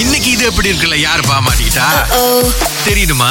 இன்னைக்கு 0.00 0.28
இது 0.30 0.44
எப்படி 0.48 0.70
இருக்குல்ல? 0.70 0.96
யாரு 1.00 1.22
பாமாட்டா 1.26 1.86
தெரியுமா 2.84 3.30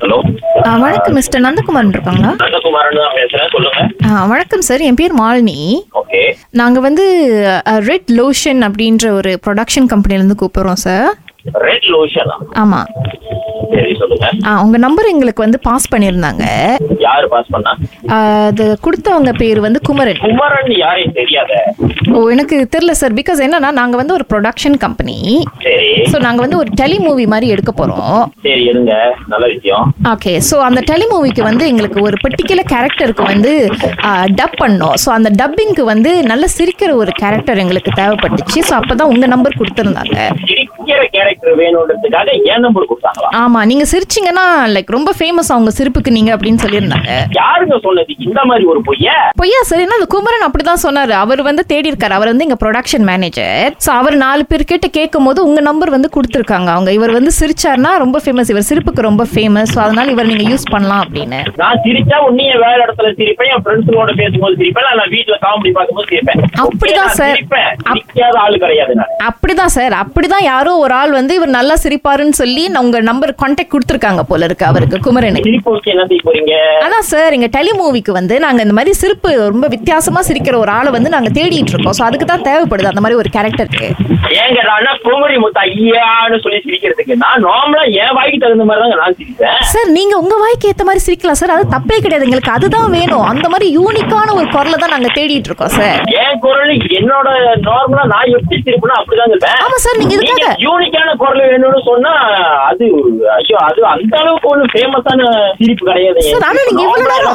ஹலோ 0.00 0.16
ஆ, 0.64 0.70
வணக்கம் 0.78 1.16
மிஸ்டர் 1.16 1.42
நந்தகுமார் 1.44 1.88
இருக்காங்களா? 1.88 2.30
நந்தகுமாரன் 2.40 2.98
தான் 2.98 3.14
பேசுறேன் 3.16 3.50
சொல்லுங்க. 3.54 3.80
ஆ, 4.06 4.24
வணக்கம் 4.26 4.62
சார் 4.62 4.82
என் 4.82 4.96
பேர் 4.96 5.14
மாலினி. 5.18 5.58
ஓகே 6.00 6.20
நாங்க 6.52 6.78
வந்து 6.80 7.04
ரெட் 7.88 8.10
லோஷன் 8.18 8.60
அப்படின்ற 8.68 9.06
ஒரு 9.12 9.32
ப்ரொடக்ஷன் 9.44 9.88
கம்பெனிலேருந்து 9.92 10.40
கூப்பிடுறோம் 10.42 10.82
சார் 10.84 11.08
ரெட் 11.66 11.88
லோஷனா 11.94 12.36
ஆமா. 12.62 12.80
சரி 13.72 13.92
சொல்லுங்க. 14.00 14.26
ஆ, 14.48 14.50
உங்க 14.64 14.76
நம்பர் 14.84 15.10
எங்களுக்கு 15.12 15.44
வந்து 15.44 15.58
பாஸ் 15.66 15.86
பண்ணியிருந்தாங்க. 15.92 16.44
யாரு 17.04 17.26
பாஸ் 17.32 17.50
பண்ணா? 17.54 17.72
அது 18.16 18.64
கொடுத்தவங்க 18.84 19.30
பேர் 19.40 19.60
வந்து 19.66 19.80
குமரன். 19.88 20.20
குமரன் 20.24 20.72
யாரையும் 20.82 21.14
தெரியாத? 21.18 21.52
ஓ 22.14 22.20
எனக்கு 22.34 22.56
தெரியல 22.74 22.94
சார் 23.00 23.14
பிகாஸ் 23.20 23.40
என்னன்னா 23.46 23.70
நாங்க 23.80 23.94
வந்து 24.00 24.14
ஒரு 24.18 24.24
ப்ரொடக்ஷன் 24.32 24.76
கம்பெனி 24.84 25.16
சரி. 25.66 25.88
ஸோ 26.12 26.18
நாங்க 26.26 26.40
வந்து 26.44 26.58
ஒரு 26.62 26.70
டெலி 26.80 26.98
மூவி 27.06 27.24
மாதிரி 27.32 27.48
எடுக்க 27.54 27.72
போறோம். 27.80 28.18
சரி 28.46 28.64
இருங்க. 28.72 28.92
நல்ல 29.32 29.44
விஷயம். 29.54 29.86
ஓகே 30.12 30.34
ஸோ 30.50 30.58
அந்த 30.68 30.82
டெலி 30.90 31.08
மூவிக்கு 31.12 31.44
வந்து 31.50 31.66
எங்களுக்கு 31.72 32.00
ஒரு 32.08 32.18
பர்டிகுலர் 32.24 32.70
கேரக்டருக்கு 32.74 33.26
வந்து 33.32 33.52
டப் 34.40 34.58
பண்ணோம். 34.62 34.96
ஸோ 35.04 35.10
அந்த 35.18 35.32
டப்பிங்க்கு 35.42 35.84
வந்து 35.92 36.12
நல்ல 36.32 36.44
சிரிக்கிற 36.56 36.90
ஒரு 37.02 37.14
கேரக்டர் 37.22 37.62
எங்களுக்கு 37.64 37.92
தேவைப்பட்டுச்சு. 38.00 38.60
ஸோ 38.70 38.74
அப்போ 38.80 38.94
தான் 38.94 39.12
உங்கள் 39.14 39.32
நம்பர் 39.34 39.58
கொடுத்துருந்தாங்க. 39.60 40.18
சிரிக்கிற 40.44 41.00
வேணுன்றதுக்காக 41.60 42.28
ஏன் 42.52 42.62
நம்பர் 42.66 42.88
கொடுத்தாங்களா? 42.90 43.28
ஆமாம் 43.42 43.66
நீங்கள் 43.70 43.90
சிரிச்சிங்கன்னா 43.92 44.46
லைக் 44.74 44.94
ரொம்ப 44.96 45.10
ஃபேமஸ் 45.18 45.50
அவங்க 45.54 45.70
சிரிப்புக்கு 45.78 46.14
நீங்கள் 46.16 46.34
அப்படின்னு 46.36 46.62
சொல்லியிருந்தாங்க. 46.64 47.10
யாருங்க 47.40 47.76
சொன்னது? 47.86 48.16
இந்த 48.26 48.40
மாதிரி 48.50 48.64
ஒரு 48.72 48.82
பொய்ய? 48.88 49.10
பொய்யா 49.40 49.60
சரி 49.70 49.84
என்ன 49.86 49.98
அந்த 50.00 50.08
குமரன் 50.14 50.46
அப்படி 50.48 50.64
தான் 50.70 50.82
சொன்னார். 50.86 51.12
அவர் 51.24 51.42
வந்து 51.50 51.64
தேடி 51.72 51.90
இருக்காரு 51.92 52.16
அவர் 52.18 52.30
வந்து 52.32 52.46
எங்கள் 52.46 52.60
ப்ரொடக்ஷன் 52.62 53.06
மேனேஜர் 53.10 53.76
ஸோ 53.86 53.90
அவர் 54.00 54.16
நாலு 54.24 54.42
பேர் 54.50 54.68
கிட்ட 54.72 54.88
கேட்கும் 54.98 55.28
போது 55.28 55.40
உங்கள் 55.48 55.66
நம்பர் 55.68 55.94
வந்து 55.96 56.10
கொடுத்துருக்காங்க. 56.16 56.68
அவங்க 56.76 56.92
இவர் 56.98 57.16
வந்து 57.18 57.32
சிரிச்சார்னா 57.40 57.92
ரொம்ப 58.04 58.20
ஃபேமஸ் 58.24 58.52
இவர் 58.54 58.68
சிரிப்புக்கு 58.70 59.08
ரொம்ப 59.08 59.26
ஃபேமஸ் 59.34 59.74
அதனால 59.84 60.12
இவர் 60.14 60.30
நீங்கள் 60.30 60.50
யூஸ் 60.52 60.70
பண்ணலாம் 60.74 61.02
அப்படின்னு. 61.04 61.40
நான் 61.62 61.82
சிரிச்சா 61.86 62.18
உன்னைய 62.28 62.52
வேற 62.66 62.78
இடத்துல 62.86 63.10
சிரிப்பேன். 63.20 63.50
என் 63.54 63.64
ஃப்ரெண்ட்ஸுங்களோட 63.64 64.12
பேசும்போது 64.22 64.58
சிரிப்பேன். 64.62 64.88
நான் 65.00 65.12
வீட்டுல 65.16 65.38
காமெடி 65.46 65.72
பார்க்கும்போது 65.78 66.08
சிரிப்பேன். 66.12 66.42
அப்படிதான் 66.72 68.40
ஆளு 68.44 68.56
கிடையாது 68.64 68.94
நான். 69.00 69.12
அப்படிதான் 69.28 69.74
சார். 69.76 69.94
அப்படிதான் 70.02 70.46
யாரோ 70.52 70.72
ஒரு 70.84 70.94
ஆள் 71.00 71.12
வந்து 71.18 71.33
இவர் 71.38 71.56
நல்லா 71.58 71.76
சிரிப்பாருன்னு 71.84 72.38
சொல்லி 72.42 72.64
உங்க 72.84 72.98
நம்பர் 73.10 73.32
கான்டாக்ட் 73.42 73.72
கொடுத்துருக்காங்க 73.74 74.22
போல 74.30 74.44
இருக்கு 74.48 74.64
அவருக்கு 74.70 74.96
குமரனுக்கு 75.06 75.52
அதான் 76.86 77.06
சார் 77.12 77.34
எங்க 77.36 77.48
டெலி 77.56 77.72
மூவிக்கு 77.80 78.12
வந்து 78.18 78.34
நாங்க 78.44 78.60
இந்த 78.66 78.74
மாதிரி 78.78 78.92
சிரிப்பு 79.02 79.30
ரொம்ப 79.52 79.66
வித்தியாசமா 79.74 80.20
சிரிக்கிற 80.28 80.56
ஒரு 80.62 80.72
ஆளை 80.78 80.90
வந்து 80.96 81.12
நாங்க 81.14 81.30
தேடிட்டு 81.38 81.72
இருக்கோம். 81.74 81.96
ஸோ 81.98 82.02
அதுக்கு 82.08 82.26
தான் 82.32 82.44
தேவைப்படுது 82.48 82.90
அந்த 82.92 83.02
மாதிரி 83.04 83.18
ஒரு 83.22 83.30
கேரக்டருக்கு 83.36 83.88
ஏங்க 84.42 84.60
நான் 84.68 85.00
குமரி 85.06 85.36
முத்தா 85.42 85.62
ஐயான்னு 85.70 86.38
சொல்லி 86.44 86.58
சிரிக்கிறதுக்கு? 86.66 87.14
நான் 87.24 87.44
நார்மலா 87.48 87.84
என் 88.02 88.14
வாய்க்கு 88.18 88.38
தகுந்த 88.44 88.64
மாதிரி 88.68 88.82
தாங்க 88.84 88.96
நான் 89.02 89.16
சிரிப்பேன். 89.20 89.58
சார் 89.72 89.90
நீங்க 89.98 90.14
உங்க 90.22 90.36
வாய்க்கு 90.42 90.70
ஏத்த 90.70 90.84
மாதிரி 90.88 91.02
சிரிக்கலாம் 91.06 91.40
சார் 91.40 91.54
அது 91.56 91.64
தப்பே 91.74 91.98
கிடையாது. 92.04 92.26
எங்களுக்கு 92.28 92.54
அதுதான் 92.56 92.88
வேணும். 92.96 93.26
அந்த 93.32 93.46
மாதிரி 93.52 93.66
யூனிக்கான 93.78 94.34
ஒரு 94.38 94.46
குரலை 94.54 94.78
தான் 94.82 94.94
நாங்க 94.96 95.10
தேடிட்டு 95.18 95.50
இருக்கோம் 95.50 95.74
சார் 95.78 96.00
என் 96.22 96.40
குரல் 96.44 96.72
என்னோட 97.00 97.28
நார்மலா 97.68 98.04
நான் 98.14 98.32
எப்படி 98.38 98.58
சிரிப்பேனோ 98.66 98.96
அப்படிதான் 99.00 99.32
இருப்பேன். 99.34 99.60
ஆமா 99.66 99.78
சார் 99.86 100.00
நீங்க 100.02 100.14
இதுக்காக 100.18 100.50
யூனிக்கான 100.66 101.14
குரல் 101.24 101.42
வேணும்னு 101.44 101.80
சொன்னா 101.86 102.12
அது 102.68 102.84
ஐயோ 103.36 103.56
அது 103.64 103.80
அந்த 103.92 104.14
அளவுக்கு 104.20 104.50
ஒண்ணு 104.52 104.64
ஃபேமஸான 104.72 105.20
சிரிப்பு 105.58 105.84
கிடையாது. 105.88 106.20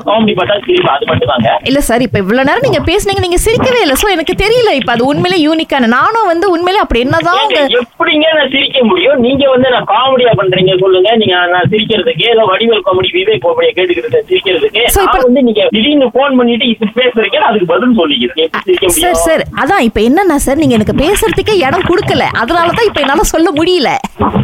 காமெடி 0.07 0.33
பார்த்தா 0.39 0.57
சிரிப்பு 0.65 0.89
அது 0.93 1.05
மட்டும் 1.05 1.31
தாங்க 1.31 1.49
இல்ல 1.69 1.79
சார் 1.81 2.05
இப்ப 2.05 2.17
இவ்வளவு 2.19 2.47
நேரம் 2.49 2.65
நீங்க 2.67 2.81
பேசுனீங்க 2.89 3.23
நீங்க 3.25 3.39
சிரிக்கவே 3.45 3.81
இல்லை. 3.81 3.97
ஸோ 4.01 4.07
எனக்கு 4.15 4.33
தெரியல 4.43 4.73
இப்ப 4.79 4.91
அது 4.95 5.09
உண்மையிலே 5.09 5.39
யூனிக்கான 5.45 5.89
நானும் 5.95 6.29
வந்து 6.31 6.45
உண்மையிலே 6.49 6.83
அப்படி 6.83 7.03
என்னதான் 7.05 7.41
எப்படிங்க 7.79 8.25
நான் 8.37 8.51
சிரிக்க 8.53 8.79
முடியும்? 8.83 9.17
நீங்க 9.25 9.43
வந்து 9.49 9.69
நான் 9.69 9.87
காமெடியா 9.91 10.33
பண்றீங்க 10.39 10.73
சொல்லுங்க. 10.79 11.09
நீங்க 11.21 11.35
நான் 11.53 11.69
சிரிக்கிறதுக்கு 11.71 12.25
ஏதோ 12.31 12.43
வடிவேல் 12.51 12.85
காமெடி 12.87 13.11
விவேக் 13.17 13.43
காமெடியா 13.45 13.73
கேட்டுக்கிட்டு 13.73 14.23
சிரிக்கிறதுக்கு. 14.29 14.83
இப்ப- 14.99 15.23
வந்து 15.25 15.41
நீங்க 15.41 15.61
திடீர்னு 15.69 16.07
போன் 16.13 16.37
பண்ணிட்டு 16.37 16.65
இது 16.69 16.91
பேசுறீங்க 16.99 17.37
அதுக்கு 17.49 17.67
பதில் 17.67 17.95
சிரிக்க 18.59 18.87
சார் 18.87 18.93
முடியும்? 18.93 19.21
சார் 19.25 19.43
அதான் 19.61 19.83
இப்ப 19.87 19.99
என்னன்னா 20.01 20.35
சார் 20.39 20.57
நீங்க 20.57 20.75
எனக்கு 20.75 20.95
பேசுறதுக்கே 20.99 21.55
இடம் 21.65 21.87
கொடுக்கல. 21.89 22.23
அதனால 22.41 22.67
தான் 22.71 22.87
இப்ப 22.87 23.01
என்னால 23.01 23.23
சொல்ல 23.29 23.49
முடியல. 23.51 23.78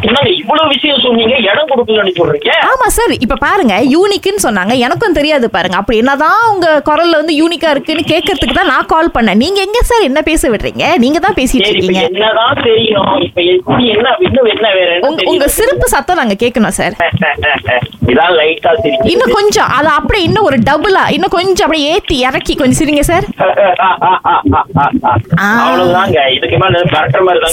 என்னங்க 0.01 0.29
இவ்வளவு 0.29 0.67
விஷயம் 0.67 0.99
சொன்னீங்க? 0.99 1.35
இடம் 1.37 1.67
கொடுக்கலன்னு 1.67 2.13
சொல்றீங்க? 2.17 2.49
ஆமா 2.65 2.87
சார் 2.87 3.11
இப்ப 3.11 3.35
பாருங்க 3.35 3.73
யூனிக்னு 3.73 4.43
சொன்னாங்க. 4.43 4.77
எனக்கும் 4.77 5.13
தெரியாது 5.13 5.49
பாருங்க. 5.49 5.77
அப்படி 5.77 5.97
என்னதான் 5.97 6.51
உங்க 6.53 6.81
குரல்ல 6.85 7.11
வந்து 7.11 7.33
யூனிக்கா 7.33 7.69
இருக்குன்னு 7.69 8.03
கேட்கறதுக்கு 8.07 8.53
தான் 8.53 8.65
நான் 8.65 8.85
கால் 8.85 9.11
பண்ணேன். 9.13 9.35
நீங்க 9.35 9.61
எங்க 9.61 9.81
சார் 9.81 10.01
என்ன 10.01 10.21
பேச 10.21 10.49
விடுறீங்க? 10.49 10.97
நீங்க 10.97 11.19
தான் 11.19 11.33
பேசிட்டு 11.33 11.67
இருக்கீங்க. 11.67 12.01
என்னதான் 12.01 12.61
தெரியும்? 12.63 13.15
இப்ப 13.19 13.41
எப்படி 13.41 13.87
என்ன 13.87 14.15
இன்னும் 14.19 14.45
என்ன 14.45 14.73
வேற 14.73 14.95
என்ன 14.95 15.23
உங்க- 15.23 15.47
சிரிப்பு 15.47 15.87
சத்தம் 15.87 16.17
நாங்க 16.17 16.33
கேட்கணும் 16.33 16.67
சார். 16.67 16.95
இன்னும் 19.03 19.31
கொஞ்சம் 19.31 19.67
அதை 19.67 19.91
அப்படியே 19.91 20.25
இன்னும் 20.25 20.43
ஒரு 20.43 20.57
டபுளா 20.57 21.11
இன்னும் 21.11 21.29
கொஞ்சம் 21.29 21.65
அப்படியே 21.65 21.91
ஏத்தி 21.91 22.19
இறக்கி 22.19 22.55
கொஞ்சம் 22.55 22.87
சிரிங்க 22.87 22.99
சார். 22.99 23.25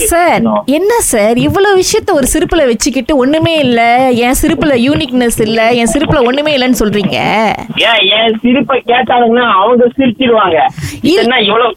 சார். 0.05 0.43
என்ன 0.67 1.01
சார்? 1.01 1.37
இவ்வளவு 1.37 1.72
விஷயத்த 1.81 2.11
ஒரு 2.19 2.27
சிரிப்புல 2.33 2.63
வச்சுக்கிட்டு 2.71 3.17
ஒண்ணுமே 3.17 3.55
இல்ல. 3.65 3.81
என் 4.27 4.39
சிரிப்புல 4.43 4.75
யூனிக்னஸ் 4.87 5.39
இல்ல. 5.47 5.61
என் 5.81 5.93
சிரிப்புல 5.95 6.21
ஒண்ணுமே 6.29 6.53
இல்லைன்னு 6.57 6.81
சொல்றீங்க? 6.83 7.17
ஏன் 7.89 8.01
என் 8.19 8.39
சிரிப்பை 8.43 8.79
கேட்டாங்கன்னா 8.93 9.45
அவங்க 9.61 9.91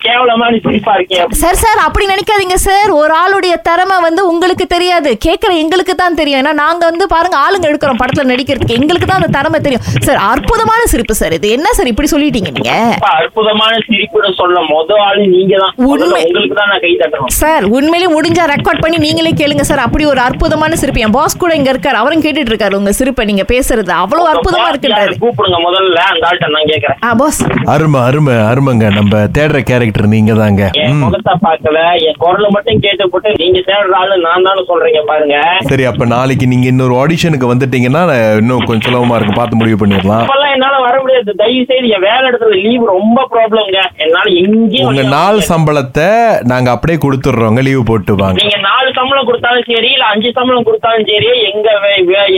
கேவலமான 0.06 0.52
இருக்கேன் 0.56 1.34
சார் 1.44 1.60
சார் 1.64 1.80
அப்படி 1.88 2.06
நினைக்காதீங்க 2.14 2.58
சார். 2.68 2.92
ஒரு 3.02 3.14
ஆளுடைய 3.22 3.56
திறமை 3.68 3.98
வந்து 4.08 4.22
உங்களுக்கு 4.32 4.66
தெரியாது. 4.76 5.12
கேட்குற 5.26 5.52
எங்களுக்கு 5.64 5.96
தான் 5.96 6.18
தெரியும். 6.20 6.40
ஏன்னா 6.42 6.54
நாங்க 6.64 6.84
வந்து 6.90 7.08
பாருங்க 7.14 7.38
ஆளுங்க 7.46 7.70
எடுக்கிறோம் 7.72 8.02
படத்துல 8.02 8.28
நடிக்கிறதுக்கு. 8.32 8.78
எங்களுக்கு 8.80 9.08
தான் 9.08 9.22
அந்த 9.22 9.32
திறமை 9.38 9.60
தெரியும். 9.60 9.86
சார் 10.08 10.22
அற்புதமான 10.32 10.82
சிரிப்பு 10.94 11.16
சார் 11.22 11.36
இது. 11.38 11.50
என்ன 11.58 11.74
சார் 11.80 11.92
இப்படி 11.94 12.10
சொல்லிட்டீங்க 12.14 12.52
நீங்க? 12.58 12.74
அற்புதமான 13.16 13.74
சிரிப்புன்னு 13.88 14.32
சொல்ல 14.42 14.60
முத 14.72 15.00
ஆளு 15.08 15.24
நீங்க 15.36 15.56
தான். 15.64 15.74
உங்களுக்கு 15.90 16.58
தான் 16.62 16.72
நான் 16.74 16.84
கை 16.86 16.94
தட்டணும். 17.04 17.34
சார் 17.42 17.66
உண்மையிலேயே 17.78 18.12
முடிஞ்சா 18.18 18.46
ரெக்கார்ட் 18.56 18.84
பண்ணி 18.86 18.98
நீங்களே 19.06 19.34
கேளுங்க 19.42 19.66
சார். 19.72 19.84
அப்படி 19.86 20.06
ஒரு 20.14 20.22
அற்புதமான 20.28 20.76
சிரிப்பு. 20.82 21.04
என் 21.06 21.16
பாஸ் 21.18 21.40
கூட 21.44 21.54
இங்க 21.60 21.70
இருக்காரு. 21.74 21.98
அவரும் 22.02 22.24
கேட்டுட்டு 22.26 22.52
இருக்காரு 22.54 22.80
உங்க 22.82 22.92
சிரிப்பை 23.00 23.26
நீங்க 23.32 23.46
பேசுறது. 23.54 23.92
அவ்வளவு 24.04 24.30
அற்புதமா 24.34 24.68
இருக்குன்றாரு. 24.72 25.14
கூப்பிடுங்க. 25.24 25.60
முதல்ல 25.68 26.00
அந்த 26.12 26.24
ஆள்கிட்ட 26.30 26.50
நான் 26.56 26.70
கேக்குறேன். 26.74 27.00
ஆ 27.08 27.12
பாஸ் 27.22 27.42
அருமை 27.74 28.00
அருமை 28.08 28.36
அருமைங்க. 28.52 28.88
நம்ம 29.00 29.24
தேடுற 29.38 29.60
கேரக்டர் 29.70 30.12
நீங்க 30.16 30.34
தாங்க 30.42 30.64
என் 30.84 31.02
முகத்தை 31.04 31.34
பார்க்கல. 31.48 31.80
என் 32.08 32.20
குரலை 32.24 32.50
மட்டும் 32.56 32.82
கேட்டு 32.86 33.10
போட்டு 33.14 33.34
நீங்க 33.44 33.60
தேடுற 33.70 33.96
ஆளு 34.02 34.16
நான் 34.28 34.48
தானே 34.48 34.64
சொல்றீங்க 34.72 35.02
பாருங்க. 35.12 35.38
சரி 35.72 35.86
அப்ப 35.92 36.10
நாளைக்கு 36.16 36.48
நீங்க 36.54 36.68
இன்னொரு 36.74 36.96
ஆடிஷனுக்கு 37.02 37.52
வந்துட்டீங்கன்னா 37.54 38.04
இன்னும் 38.42 38.66
கொஞ்சம் 38.70 38.88
சுலபமா 38.88 39.18
இருக்கும். 39.18 39.40
பார்த்து 39.40 39.60
முடிவு 39.62 39.80
பண்ணிடலாம். 39.82 40.24
அப்பெல்லாம் 40.26 40.54
என்னால 40.56 40.76
வர 40.88 40.96
முடியாது. 41.04 41.36
தயவு 41.44 41.66
செய்து 41.72 41.94
என் 41.96 42.06
வேலை 42.08 42.24
இடத்துல 42.32 42.58
லீவ் 42.66 42.84
ரொம்ப 42.96 43.28
ப்ராப்ளம்ங்க 43.34 43.80
என்னால 44.06 44.26
எங்கேயும் 44.44 44.90
உங்க 44.92 45.06
நாள். 45.16 45.40
சம்பளத்தை 45.52 46.10
நாங்க 46.52 46.70
அப்படியே 46.76 46.98
கொடுத்துடுறோங்க. 47.06 47.62
லீவு 47.68 47.84
போட்டு 47.90 48.16
வாங்க. 48.22 48.40
நீங்க 48.42 48.58
நாலு 48.70 48.85
சம்பளம் 49.06 49.28
கொடுத்தாலும் 49.28 49.66
சரி 49.70 49.90
இல்ல 49.94 50.06
அஞ்சு 50.12 50.30
சம்பளம் 50.36 50.68
கொடுத்தாலும் 50.68 51.08
சரி 51.10 51.30
எங்க 51.50 51.70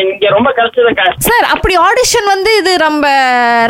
இங்க 0.01 0.29
ரொம்ப 0.33 0.49
கஷ்டத்தை 0.57 0.91
க- 0.95 1.13
சார் 1.27 1.45
அப்படி 1.53 1.75
ஆடிஷன் 1.83 2.27
வந்து 2.27 2.51
இது 2.59 2.71
நம்ம 2.83 3.03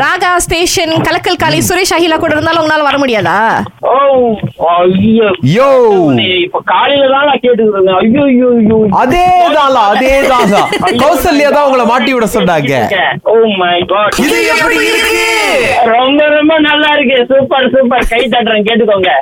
ராகா 0.02 0.30
ஸ்டேஷன் 0.44 0.94
கலக்கல் 1.06 1.40
காலை 1.40 1.58
சுரேஷ் 1.68 1.94
அகிலா 1.96 2.16
கூட 2.18 2.32
இருந்தாலும் 2.34 2.62
உங்களால 2.62 2.86
வர 2.88 2.96
முடியாதா? 2.98 3.36
ஓ 3.86 3.94
ஐயோ. 4.72 5.28
யோ. 5.52 5.68
இப்ப 6.38 6.60
காலையில 6.70 7.04
தான் 7.12 7.26
நான் 7.28 7.42
கேட்டுக்கிறேன் 7.42 7.98
ஐயோ 8.00 8.24
ஐயோ 8.28 8.48
ஐயோ. 8.56 8.78
அதே 9.02 9.24
தான்ல 9.56 9.82
அதே 9.92 10.12
தான் 10.26 10.52
கௌசல்யா 11.02 11.50
தான் 11.50 11.66
உங்களை 11.68 11.86
மாட்டி 11.86 12.10
விட 12.14 12.28
சொன்னாங்க. 12.34 12.72
ஓ 13.26 13.34
மை 13.60 13.74
காட் 13.92 14.20
இது 14.24 14.38
எப்படி 14.54 14.76
இருக்கு? 14.90 15.28
ரொம்ப 15.92 16.20
ரொம்ப 16.34 16.54
நல்லா 16.68 16.90
இருக்கு. 16.96 17.18
Super 17.30 17.70
super. 17.74 18.08
கை 18.12 18.22
தட்டுறேன் 18.26 18.66
கேட்டுக்கோங்க. 18.68 19.12